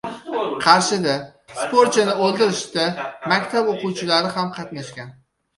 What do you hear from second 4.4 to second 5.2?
qatnashgan